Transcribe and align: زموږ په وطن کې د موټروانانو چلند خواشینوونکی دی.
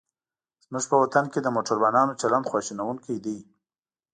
زموږ 0.63 0.83
په 0.91 0.95
وطن 1.03 1.25
کې 1.33 1.39
د 1.41 1.47
موټروانانو 1.55 2.17
چلند 2.21 2.47
خواشینوونکی 2.49 3.15
دی. 3.25 3.37